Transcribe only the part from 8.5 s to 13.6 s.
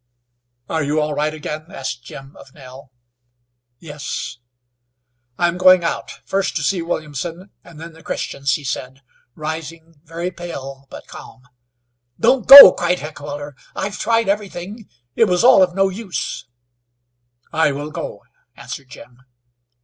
he said, rising very pale, but calm. "Don't go!" cried Heckewelder.